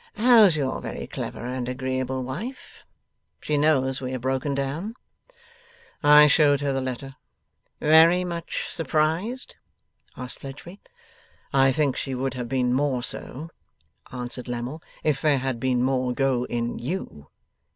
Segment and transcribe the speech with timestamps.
[0.15, 2.85] How's your very clever and agreeable wife?
[3.39, 4.95] She knows we have broken down?'
[6.01, 7.17] 'I showed her the letter.'
[7.79, 9.57] 'Very much surprised?'
[10.17, 10.81] asked Fledgeby.
[11.53, 13.51] 'I think she would have been more so,'
[14.11, 17.27] answered Lammle, 'if there had been more go in YOU?